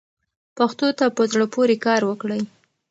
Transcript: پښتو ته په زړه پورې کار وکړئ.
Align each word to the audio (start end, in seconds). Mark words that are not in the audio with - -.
پښتو 0.57 0.87
ته 0.97 1.05
په 1.17 1.23
زړه 1.31 1.45
پورې 1.53 1.75
کار 1.85 2.01
وکړئ. 2.09 2.41